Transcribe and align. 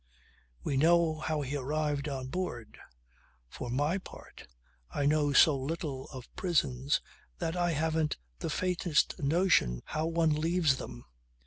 We 0.63 0.77
know 0.77 1.19
how 1.19 1.41
he 1.41 1.55
arrived 1.55 2.09
on 2.09 2.29
board. 2.29 2.79
For 3.47 3.69
my 3.69 3.99
part 3.99 4.47
I 4.89 5.05
know 5.05 5.31
so 5.31 5.55
little 5.55 6.05
of 6.07 6.35
prisons 6.35 7.01
that 7.37 7.55
I 7.55 7.73
haven't 7.73 8.17
the 8.39 8.49
faintest 8.49 9.21
notion 9.21 9.83
how 9.85 10.07
one 10.07 10.31
leaves 10.31 10.77
them. 10.77 11.05